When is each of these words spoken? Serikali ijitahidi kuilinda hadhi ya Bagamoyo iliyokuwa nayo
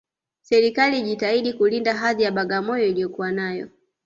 Serikali 0.41 0.99
ijitahidi 0.99 1.53
kuilinda 1.53 1.93
hadhi 1.93 2.23
ya 2.23 2.31
Bagamoyo 2.31 2.85
iliyokuwa 2.85 3.31
nayo 3.31 3.69